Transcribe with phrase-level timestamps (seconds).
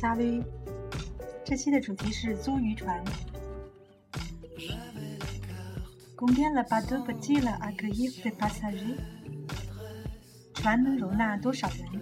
[0.00, 0.40] 夏威，
[1.44, 3.02] 这期的主题是租渔船。
[6.16, 8.96] Combien le bateau peut-il accueillir des passagers？
[10.54, 12.00] 船能容纳多少人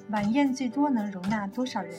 [0.10, 1.94] 晚宴最多能容纳多少人